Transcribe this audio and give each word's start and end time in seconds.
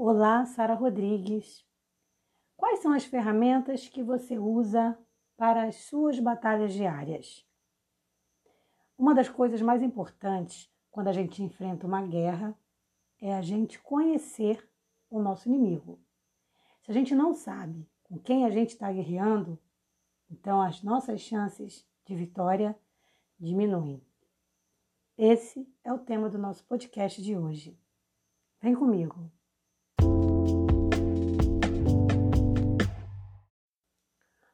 Olá, 0.00 0.46
Sara 0.46 0.74
Rodrigues. 0.74 1.66
Quais 2.56 2.78
são 2.78 2.92
as 2.92 3.04
ferramentas 3.04 3.88
que 3.88 4.00
você 4.00 4.38
usa 4.38 4.96
para 5.36 5.64
as 5.64 5.74
suas 5.74 6.20
batalhas 6.20 6.72
diárias? 6.72 7.44
Uma 8.96 9.12
das 9.12 9.28
coisas 9.28 9.60
mais 9.60 9.82
importantes 9.82 10.72
quando 10.88 11.08
a 11.08 11.12
gente 11.12 11.42
enfrenta 11.42 11.84
uma 11.84 12.00
guerra 12.00 12.56
é 13.20 13.34
a 13.34 13.42
gente 13.42 13.80
conhecer 13.80 14.70
o 15.10 15.20
nosso 15.20 15.48
inimigo. 15.48 15.98
Se 16.84 16.92
a 16.92 16.94
gente 16.94 17.12
não 17.12 17.34
sabe 17.34 17.84
com 18.04 18.20
quem 18.20 18.46
a 18.46 18.50
gente 18.50 18.68
está 18.68 18.92
guerreando, 18.92 19.58
então 20.30 20.62
as 20.62 20.80
nossas 20.80 21.20
chances 21.22 21.84
de 22.06 22.14
vitória 22.14 22.78
diminuem. 23.36 24.00
Esse 25.16 25.68
é 25.82 25.92
o 25.92 25.98
tema 25.98 26.30
do 26.30 26.38
nosso 26.38 26.64
podcast 26.66 27.20
de 27.20 27.36
hoje. 27.36 27.76
Vem 28.62 28.76
comigo. 28.76 29.28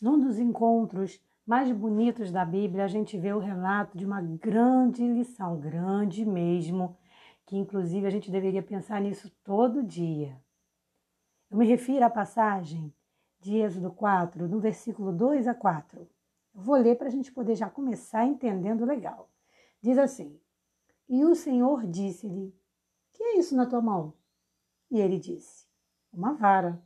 Num 0.00 0.18
dos 0.18 0.38
encontros 0.38 1.20
mais 1.44 1.72
bonitos 1.72 2.30
da 2.30 2.44
Bíblia, 2.44 2.84
a 2.84 2.88
gente 2.88 3.18
vê 3.18 3.32
o 3.32 3.38
relato 3.38 3.98
de 3.98 4.04
uma 4.04 4.20
grande 4.20 5.06
lição, 5.06 5.58
grande 5.58 6.24
mesmo, 6.24 6.96
que 7.44 7.56
inclusive 7.56 8.06
a 8.06 8.10
gente 8.10 8.30
deveria 8.30 8.62
pensar 8.62 9.00
nisso 9.00 9.30
todo 9.42 9.82
dia. 9.82 10.40
Eu 11.50 11.56
me 11.56 11.66
refiro 11.66 12.04
à 12.04 12.10
passagem 12.10 12.94
de 13.40 13.56
Êxodo 13.56 13.90
4, 13.90 14.46
no 14.46 14.60
versículo 14.60 15.12
2 15.12 15.48
a 15.48 15.54
4. 15.54 16.00
Eu 16.54 16.60
vou 16.60 16.76
ler 16.76 16.96
para 16.96 17.08
a 17.08 17.10
gente 17.10 17.32
poder 17.32 17.54
já 17.54 17.70
começar 17.70 18.26
entendendo 18.26 18.84
legal. 18.84 19.30
Diz 19.80 19.96
assim: 19.96 20.38
E 21.08 21.24
o 21.24 21.34
Senhor 21.34 21.86
disse-lhe: 21.86 22.54
Que 23.12 23.22
é 23.22 23.38
isso 23.38 23.56
na 23.56 23.66
tua 23.66 23.80
mão? 23.80 24.12
E 24.90 25.00
ele 25.00 25.18
disse: 25.18 25.66
Uma 26.12 26.34
vara. 26.34 26.82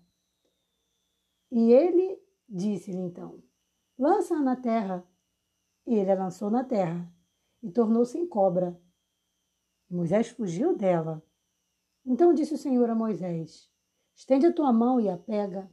E 1.51 1.73
ele 1.73 2.23
Disse-lhe 2.55 2.99
então: 2.99 3.43
Lança-a 3.99 4.43
na 4.43 4.55
terra. 4.55 5.03
Ele 5.87 6.11
a 6.11 6.15
lançou 6.15 6.51
na 6.51 6.63
terra 6.63 7.11
e 7.63 7.71
tornou-se 7.71 8.19
em 8.19 8.29
cobra. 8.29 8.79
E 9.89 9.95
Moisés 9.95 10.29
fugiu 10.29 10.77
dela. 10.77 11.25
Então 12.05 12.35
disse 12.35 12.53
o 12.53 12.59
Senhor 12.59 12.91
a 12.91 12.95
Moisés: 12.95 13.73
Estende 14.15 14.47
a 14.47 14.53
tua 14.53 14.71
mão 14.71 15.01
e 15.01 15.09
a 15.09 15.17
pega 15.17 15.73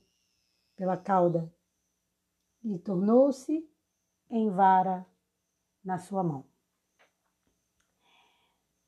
pela 0.78 0.96
cauda. 0.96 1.54
E 2.64 2.80
tornou-se 2.80 3.70
em 4.30 4.50
vara 4.50 5.06
na 5.84 5.98
sua 5.98 6.24
mão. 6.24 6.46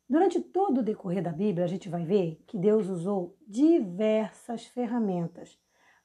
Durante 0.08 0.40
todo 0.42 0.80
o 0.80 0.84
decorrer 0.84 1.22
da 1.22 1.34
Bíblia, 1.34 1.66
a 1.66 1.68
gente 1.68 1.90
vai 1.90 2.06
ver 2.06 2.42
que 2.48 2.58
Deus 2.58 2.88
usou 2.88 3.38
diversas 3.46 4.66
ferramentas 4.66 5.60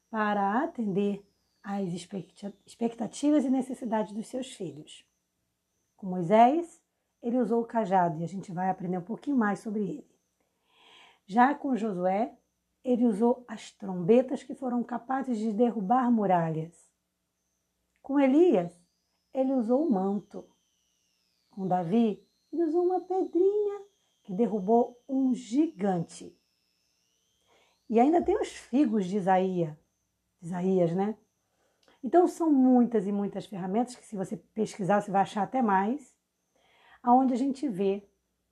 para 0.09 0.63
atender 0.63 1.26
as 1.69 1.89
expectativas 2.65 3.43
e 3.43 3.49
necessidades 3.49 4.13
dos 4.13 4.27
seus 4.27 4.53
filhos. 4.53 5.05
Com 5.97 6.07
Moisés, 6.07 6.81
ele 7.21 7.37
usou 7.37 7.61
o 7.61 7.65
cajado 7.65 8.21
e 8.21 8.23
a 8.23 8.27
gente 8.27 8.53
vai 8.53 8.69
aprender 8.69 8.97
um 8.97 9.03
pouquinho 9.03 9.35
mais 9.35 9.59
sobre 9.59 9.83
ele. 9.83 10.17
Já 11.25 11.53
com 11.53 11.75
Josué, 11.75 12.33
ele 12.85 13.05
usou 13.05 13.43
as 13.49 13.69
trombetas 13.71 14.43
que 14.43 14.55
foram 14.55 14.81
capazes 14.81 15.37
de 15.37 15.51
derrubar 15.51 16.09
muralhas. 16.09 16.89
Com 18.01 18.17
Elias, 18.17 18.73
ele 19.33 19.51
usou 19.51 19.85
o 19.85 19.91
manto. 19.91 20.49
Com 21.49 21.67
Davi, 21.67 22.25
ele 22.49 22.63
usou 22.63 22.85
uma 22.85 23.01
pedrinha 23.01 23.81
que 24.23 24.31
derrubou 24.33 24.97
um 25.05 25.33
gigante. 25.33 26.33
E 27.89 27.99
ainda 27.99 28.23
tem 28.23 28.39
os 28.39 28.53
figos 28.53 29.05
de 29.05 29.17
Isaías, 29.17 29.75
Isaías, 30.41 30.93
né? 30.93 31.17
Então 32.03 32.27
são 32.27 32.51
muitas 32.51 33.07
e 33.07 33.11
muitas 33.11 33.45
ferramentas 33.45 33.95
que 33.95 34.05
se 34.05 34.15
você 34.15 34.37
pesquisar 34.37 35.01
você 35.01 35.11
vai 35.11 35.21
achar 35.21 35.43
até 35.43 35.61
mais, 35.61 36.15
aonde 37.01 37.33
a 37.33 37.37
gente 37.37 37.67
vê 37.67 38.07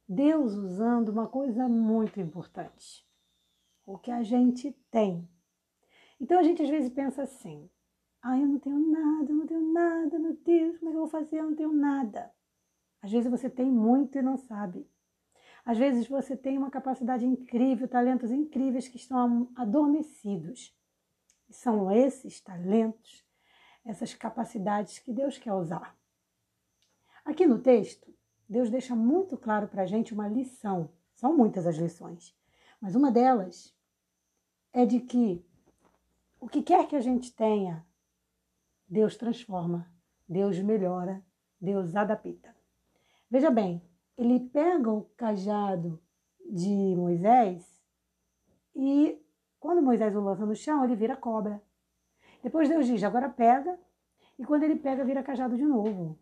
Deus 0.07 0.53
usando 0.53 1.09
uma 1.09 1.27
coisa 1.27 1.67
muito 1.67 2.19
importante, 2.19 3.07
o 3.85 3.97
que 3.97 4.11
a 4.11 4.23
gente 4.23 4.71
tem. 4.91 5.27
Então 6.19 6.39
a 6.39 6.43
gente 6.43 6.61
às 6.61 6.69
vezes 6.69 6.89
pensa 6.89 7.23
assim: 7.23 7.69
ah, 8.21 8.37
eu 8.37 8.47
não 8.47 8.59
tenho 8.59 8.79
nada, 8.79 9.31
eu 9.31 9.35
não 9.35 9.45
tenho 9.45 9.73
nada, 9.73 10.19
meu 10.19 10.35
Deus, 10.37 10.77
como 10.77 10.89
é 10.89 10.91
que 10.91 10.97
eu 10.97 11.01
vou 11.01 11.09
fazer? 11.09 11.39
Eu 11.39 11.49
não 11.49 11.55
tenho 11.55 11.73
nada. 11.73 12.31
Às 13.01 13.11
vezes 13.11 13.29
você 13.29 13.49
tem 13.49 13.71
muito 13.71 14.17
e 14.17 14.21
não 14.21 14.37
sabe. 14.37 14.89
Às 15.63 15.77
vezes 15.77 16.07
você 16.07 16.35
tem 16.37 16.57
uma 16.57 16.69
capacidade 16.69 17.25
incrível, 17.25 17.87
talentos 17.87 18.31
incríveis 18.31 18.87
que 18.87 18.97
estão 18.97 19.51
adormecidos. 19.55 20.75
E 21.49 21.53
são 21.53 21.91
esses 21.91 22.39
talentos 22.39 23.25
essas 23.85 24.13
capacidades 24.13 24.99
que 24.99 25.13
Deus 25.13 25.37
quer 25.37 25.53
usar. 25.53 25.95
Aqui 27.23 27.45
no 27.45 27.59
texto, 27.59 28.13
Deus 28.49 28.69
deixa 28.69 28.95
muito 28.95 29.37
claro 29.37 29.67
para 29.67 29.83
a 29.83 29.85
gente 29.85 30.13
uma 30.13 30.27
lição. 30.27 30.89
São 31.13 31.35
muitas 31.35 31.65
as 31.65 31.77
lições, 31.77 32.35
mas 32.81 32.95
uma 32.95 33.11
delas 33.11 33.73
é 34.73 34.85
de 34.85 34.99
que 34.99 35.45
o 36.39 36.47
que 36.47 36.61
quer 36.61 36.87
que 36.87 36.95
a 36.95 37.01
gente 37.01 37.31
tenha, 37.31 37.85
Deus 38.87 39.15
transforma, 39.15 39.89
Deus 40.27 40.59
melhora, 40.59 41.23
Deus 41.59 41.95
adapta. 41.95 42.55
Veja 43.29 43.49
bem, 43.49 43.81
ele 44.17 44.39
pega 44.39 44.91
o 44.91 45.03
cajado 45.15 46.01
de 46.47 46.95
Moisés 46.95 47.81
e 48.75 49.19
quando 49.59 49.81
Moisés 49.81 50.15
o 50.15 50.19
lança 50.19 50.45
no 50.45 50.55
chão, 50.55 50.83
ele 50.83 50.95
vira 50.95 51.15
cobra. 51.15 51.61
Depois 52.45 52.69
Deus 52.69 52.85
diz: 52.85 53.03
agora 53.03 53.27
pega, 53.27 53.75
e 54.37 54.45
quando 54.45 54.61
ele 54.61 54.75
pega, 54.75 55.03
vira 55.03 55.23
cajado 55.23 55.57
de 55.57 55.65
novo. 55.65 56.15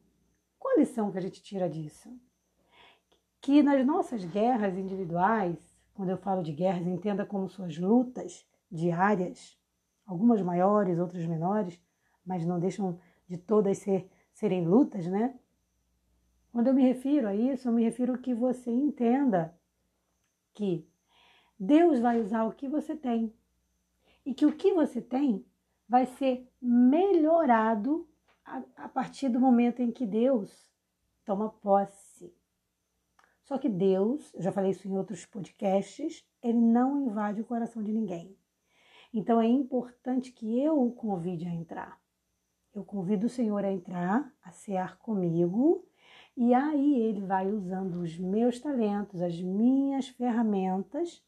Qual 0.57 0.73
a 0.73 0.79
lição 0.79 1.11
que 1.11 1.17
a 1.17 1.21
gente 1.21 1.43
tira 1.43 1.69
disso? 1.69 2.17
Que 3.41 3.61
nas 3.61 3.85
nossas 3.85 4.23
guerras 4.23 4.77
individuais, 4.77 5.59
quando 5.93 6.11
eu 6.11 6.17
falo 6.17 6.41
de 6.41 6.53
guerras, 6.53 6.87
entenda 6.87 7.25
como 7.25 7.49
suas 7.49 7.77
lutas 7.77 8.47
diárias, 8.71 9.59
algumas 10.05 10.41
maiores, 10.41 10.97
outras 10.97 11.25
menores, 11.25 11.77
mas 12.25 12.45
não 12.45 12.57
deixam 12.57 12.97
de 13.27 13.37
todas 13.37 13.79
ser, 13.79 14.09
serem 14.31 14.65
lutas, 14.65 15.05
né? 15.05 15.37
Quando 16.53 16.67
eu 16.67 16.73
me 16.73 16.83
refiro 16.83 17.27
a 17.27 17.35
isso, 17.35 17.67
eu 17.67 17.73
me 17.73 17.83
refiro 17.83 18.17
que 18.17 18.33
você 18.33 18.71
entenda 18.71 19.53
que 20.53 20.87
Deus 21.59 21.99
vai 21.99 22.21
usar 22.21 22.45
o 22.45 22.53
que 22.53 22.69
você 22.69 22.95
tem 22.95 23.33
e 24.25 24.33
que 24.33 24.45
o 24.45 24.55
que 24.55 24.73
você 24.73 25.01
tem 25.01 25.45
vai 25.87 26.05
ser 26.05 26.49
melhorado 26.61 28.07
a, 28.45 28.63
a 28.77 28.89
partir 28.89 29.29
do 29.29 29.39
momento 29.39 29.81
em 29.81 29.91
que 29.91 30.05
Deus 30.05 30.71
toma 31.25 31.49
posse. 31.49 32.33
Só 33.43 33.57
que 33.57 33.69
Deus, 33.69 34.33
eu 34.33 34.41
já 34.41 34.51
falei 34.51 34.71
isso 34.71 34.87
em 34.87 34.97
outros 34.97 35.25
podcasts, 35.25 36.25
ele 36.41 36.59
não 36.59 37.05
invade 37.05 37.41
o 37.41 37.45
coração 37.45 37.83
de 37.83 37.91
ninguém. 37.91 38.35
Então 39.13 39.39
é 39.39 39.47
importante 39.47 40.31
que 40.31 40.59
eu 40.59 40.81
o 40.81 40.91
convide 40.91 41.45
a 41.45 41.53
entrar. 41.53 42.01
Eu 42.73 42.83
convido 42.83 43.27
o 43.27 43.29
Senhor 43.29 43.63
a 43.63 43.71
entrar, 43.71 44.33
a 44.41 44.51
cear 44.51 44.97
comigo, 44.97 45.85
e 46.35 46.53
aí 46.53 46.99
ele 47.01 47.21
vai 47.21 47.47
usando 47.47 48.01
os 48.01 48.17
meus 48.17 48.59
talentos, 48.59 49.21
as 49.21 49.39
minhas 49.39 50.07
ferramentas 50.07 51.23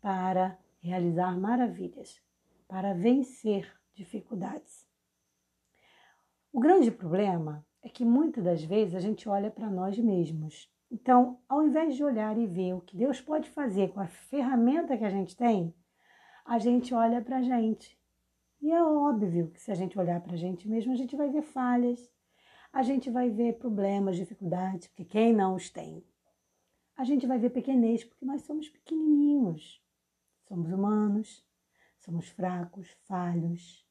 para 0.00 0.58
realizar 0.80 1.38
maravilhas, 1.38 2.22
para 2.66 2.94
vencer 2.94 3.70
dificuldades. 4.00 4.86
O 6.52 6.58
grande 6.58 6.90
problema 6.90 7.64
é 7.82 7.88
que 7.88 8.04
muitas 8.04 8.42
das 8.44 8.64
vezes 8.64 8.94
a 8.94 9.00
gente 9.00 9.28
olha 9.28 9.50
para 9.50 9.70
nós 9.70 9.98
mesmos. 9.98 10.68
Então, 10.90 11.40
ao 11.48 11.62
invés 11.62 11.94
de 11.94 12.02
olhar 12.02 12.36
e 12.36 12.46
ver 12.46 12.74
o 12.74 12.80
que 12.80 12.96
Deus 12.96 13.20
pode 13.20 13.48
fazer 13.48 13.92
com 13.92 14.00
a 14.00 14.08
ferramenta 14.08 14.96
que 14.96 15.04
a 15.04 15.10
gente 15.10 15.36
tem, 15.36 15.74
a 16.44 16.58
gente 16.58 16.92
olha 16.92 17.22
para 17.22 17.36
a 17.36 17.42
gente. 17.42 17.98
E 18.60 18.72
é 18.72 18.82
óbvio 18.82 19.50
que 19.50 19.60
se 19.60 19.70
a 19.70 19.74
gente 19.74 19.98
olhar 19.98 20.20
para 20.20 20.34
a 20.34 20.36
gente 20.36 20.68
mesmo, 20.68 20.92
a 20.92 20.96
gente 20.96 21.14
vai 21.14 21.30
ver 21.30 21.42
falhas, 21.42 22.10
a 22.72 22.82
gente 22.82 23.10
vai 23.10 23.30
ver 23.30 23.58
problemas, 23.58 24.16
dificuldades, 24.16 24.88
porque 24.88 25.04
quem 25.04 25.32
não 25.32 25.54
os 25.54 25.70
tem? 25.70 26.04
A 26.96 27.04
gente 27.04 27.26
vai 27.26 27.38
ver 27.38 27.50
pequenez, 27.50 28.04
porque 28.04 28.24
nós 28.24 28.42
somos 28.42 28.68
pequenininhos, 28.68 29.82
somos 30.46 30.70
humanos, 30.70 31.46
somos 32.00 32.28
fracos, 32.28 32.88
falhos, 33.06 33.86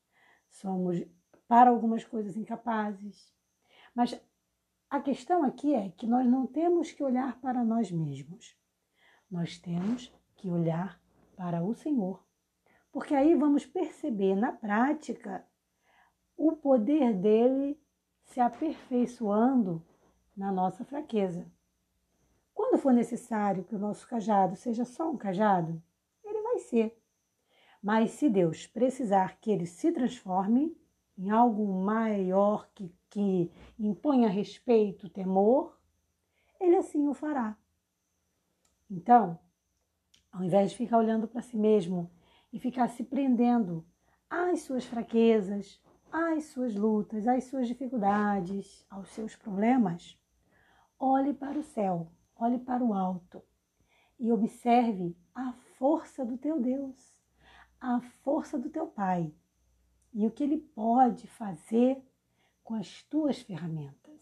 somos 0.59 1.03
para 1.47 1.69
algumas 1.69 2.03
coisas 2.03 2.35
incapazes. 2.35 3.33
Mas 3.95 4.19
a 4.89 5.00
questão 5.00 5.44
aqui 5.44 5.73
é 5.73 5.89
que 5.89 6.06
nós 6.06 6.25
não 6.27 6.45
temos 6.45 6.91
que 6.91 7.03
olhar 7.03 7.39
para 7.39 7.63
nós 7.63 7.91
mesmos. 7.91 8.57
Nós 9.29 9.57
temos 9.57 10.13
que 10.35 10.50
olhar 10.50 11.01
para 11.35 11.63
o 11.63 11.73
Senhor. 11.73 12.23
Porque 12.91 13.13
aí 13.13 13.35
vamos 13.35 13.65
perceber 13.65 14.35
na 14.35 14.51
prática 14.51 15.45
o 16.35 16.53
poder 16.53 17.13
dele 17.13 17.79
se 18.23 18.39
aperfeiçoando 18.39 19.85
na 20.35 20.51
nossa 20.51 20.83
fraqueza. 20.83 21.45
Quando 22.53 22.77
for 22.77 22.94
necessário 22.94 23.63
que 23.63 23.75
o 23.75 23.79
nosso 23.79 24.07
cajado 24.07 24.55
seja 24.55 24.85
só 24.85 25.09
um 25.09 25.17
cajado, 25.17 25.81
ele 26.23 26.41
vai 26.41 26.59
ser. 26.59 26.99
Mas 27.81 28.11
se 28.11 28.29
Deus 28.29 28.67
precisar 28.67 29.39
que 29.39 29.51
ele 29.51 29.65
se 29.65 29.91
transforme 29.91 30.75
em 31.17 31.29
algo 31.29 31.65
maior 31.81 32.69
que, 32.73 32.91
que 33.09 33.51
imponha 33.77 34.29
respeito, 34.29 35.09
temor, 35.09 35.77
ele 36.59 36.75
assim 36.75 37.07
o 37.07 37.13
fará. 37.13 37.57
Então, 38.89 39.39
ao 40.31 40.43
invés 40.43 40.71
de 40.71 40.77
ficar 40.77 40.97
olhando 40.97 41.27
para 41.27 41.41
si 41.41 41.57
mesmo 41.57 42.11
e 42.51 42.59
ficar 42.59 42.87
se 42.89 43.03
prendendo 43.03 43.85
às 44.29 44.61
suas 44.61 44.85
fraquezas, 44.85 45.81
às 46.11 46.45
suas 46.45 46.75
lutas, 46.75 47.27
às 47.27 47.45
suas 47.45 47.67
dificuldades, 47.67 48.85
aos 48.89 49.09
seus 49.09 49.35
problemas, 49.35 50.17
olhe 50.97 51.33
para 51.33 51.57
o 51.57 51.63
céu, 51.63 52.11
olhe 52.35 52.59
para 52.59 52.83
o 52.83 52.93
alto 52.93 53.43
e 54.19 54.31
observe 54.31 55.15
a 55.33 55.53
força 55.77 56.25
do 56.25 56.37
teu 56.37 56.59
Deus, 56.59 57.19
a 57.79 57.99
força 58.23 58.57
do 58.57 58.69
teu 58.69 58.87
Pai 58.87 59.33
e 60.13 60.25
o 60.25 60.31
que 60.31 60.43
ele 60.43 60.57
pode 60.57 61.27
fazer 61.27 62.01
com 62.63 62.75
as 62.75 63.03
tuas 63.03 63.41
ferramentas. 63.41 64.19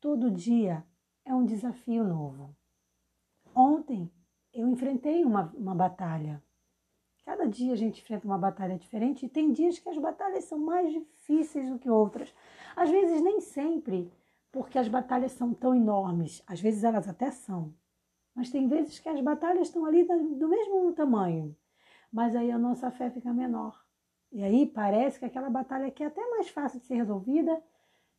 Todo 0.00 0.30
dia 0.30 0.84
é 1.24 1.34
um 1.34 1.44
desafio 1.44 2.04
novo. 2.04 2.54
Ontem 3.54 4.10
eu 4.52 4.68
enfrentei 4.68 5.24
uma, 5.24 5.52
uma 5.56 5.74
batalha. 5.74 6.42
Cada 7.24 7.46
dia 7.46 7.72
a 7.72 7.76
gente 7.76 8.00
enfrenta 8.00 8.26
uma 8.26 8.38
batalha 8.38 8.78
diferente 8.78 9.26
e 9.26 9.28
tem 9.28 9.52
dias 9.52 9.78
que 9.78 9.88
as 9.88 9.98
batalhas 9.98 10.44
são 10.44 10.58
mais 10.58 10.92
difíceis 10.92 11.68
do 11.68 11.78
que 11.78 11.88
outras. 11.88 12.34
Às 12.74 12.90
vezes, 12.90 13.22
nem 13.22 13.40
sempre, 13.40 14.12
porque 14.50 14.78
as 14.78 14.88
batalhas 14.88 15.32
são 15.32 15.54
tão 15.54 15.74
enormes. 15.74 16.42
Às 16.46 16.60
vezes, 16.60 16.82
elas 16.82 17.08
até 17.08 17.30
são. 17.30 17.74
Mas 18.34 18.50
tem 18.50 18.66
vezes 18.66 18.98
que 18.98 19.08
as 19.08 19.20
batalhas 19.20 19.68
estão 19.68 19.84
ali 19.84 20.04
do 20.04 20.48
mesmo 20.48 20.92
tamanho. 20.92 21.54
Mas 22.12 22.34
aí 22.34 22.50
a 22.50 22.58
nossa 22.58 22.90
fé 22.90 23.10
fica 23.10 23.32
menor. 23.32 23.84
E 24.32 24.42
aí 24.42 24.66
parece 24.66 25.18
que 25.18 25.24
aquela 25.24 25.50
batalha 25.50 25.90
que 25.90 26.02
é 26.02 26.06
até 26.06 26.24
mais 26.30 26.48
fácil 26.48 26.80
de 26.80 26.86
ser 26.86 26.94
resolvida 26.94 27.62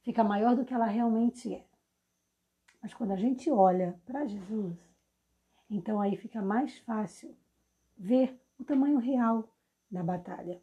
fica 0.02 0.24
maior 0.24 0.56
do 0.56 0.66
que 0.66 0.74
ela 0.74 0.86
realmente 0.86 1.54
é. 1.54 1.66
Mas 2.82 2.94
quando 2.94 3.12
a 3.12 3.16
gente 3.16 3.50
olha 3.50 4.00
para 4.06 4.26
Jesus, 4.26 4.78
então 5.70 6.02
aí 6.02 6.18
fica 6.18 6.42
mais 6.42 6.78
fácil 6.80 7.36
ver 7.98 8.40
o 8.58 8.64
tamanho 8.64 8.98
real 8.98 9.54
da 9.90 10.04
batalha. 10.04 10.62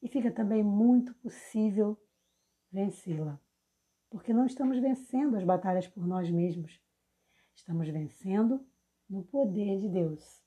E 0.00 0.08
fica 0.08 0.30
também 0.30 0.62
muito 0.62 1.14
possível 1.14 1.98
vencê-la. 2.70 3.40
Porque 4.10 4.32
não 4.32 4.46
estamos 4.46 4.78
vencendo 4.78 5.36
as 5.36 5.44
batalhas 5.44 5.88
por 5.88 6.06
nós 6.06 6.30
mesmos. 6.30 6.80
Estamos 7.54 7.88
vencendo 7.88 8.64
no 9.08 9.24
poder 9.24 9.80
de 9.80 9.88
Deus. 9.88 10.43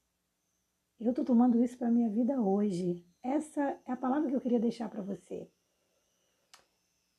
Eu 1.00 1.12
estou 1.12 1.24
tomando 1.24 1.64
isso 1.64 1.78
para 1.78 1.90
a 1.90 1.92
minha 1.92 2.10
vida 2.10 2.42
hoje. 2.42 3.06
Essa 3.22 3.80
é 3.86 3.92
a 3.92 3.98
palavra 3.98 4.30
que 4.30 4.36
eu 4.36 4.42
queria 4.42 4.60
deixar 4.60 4.90
para 4.90 5.02
você. 5.02 5.48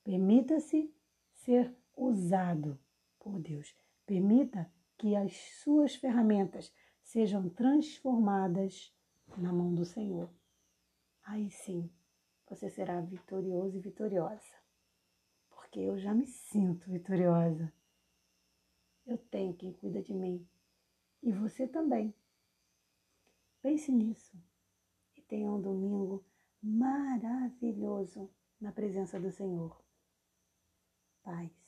Permita-se 0.02 0.92
ser 1.32 1.72
usado 1.96 2.78
por 3.20 3.38
Deus. 3.38 3.72
Permita 4.04 4.70
que 4.96 5.14
as 5.14 5.36
suas 5.62 5.94
ferramentas 5.94 6.72
sejam 7.02 7.48
transformadas 7.48 8.92
na 9.36 9.52
mão 9.52 9.72
do 9.72 9.84
Senhor. 9.84 10.28
Aí 11.22 11.48
sim, 11.50 11.88
você 12.48 12.68
será 12.68 13.00
vitorioso 13.00 13.76
e 13.76 13.80
vitoriosa. 13.80 14.56
Porque 15.50 15.78
eu 15.78 15.98
já 15.98 16.12
me 16.12 16.26
sinto 16.26 16.90
vitoriosa. 16.90 17.72
Eu 19.06 19.18
tenho 19.18 19.54
quem 19.54 19.72
cuida 19.72 20.02
de 20.02 20.14
mim. 20.14 20.44
E 21.22 21.30
você 21.30 21.68
também. 21.68 22.12
Pense 23.60 23.90
nisso. 23.90 24.36
E 25.16 25.22
tenha 25.22 25.50
um 25.50 25.60
domingo 25.60 26.24
maravilhoso 26.62 28.30
na 28.60 28.72
presença 28.72 29.20
do 29.20 29.30
Senhor. 29.30 29.76
Paz. 31.22 31.67